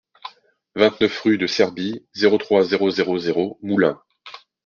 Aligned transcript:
vingt-neuf 0.73 1.19
rue 1.19 1.37
de 1.37 1.45
Serbie, 1.45 2.07
zéro 2.15 2.39
trois, 2.39 2.63
zéro 2.63 2.89
zéro 2.89 3.19
zéro, 3.19 3.59
Moulins 3.61 4.01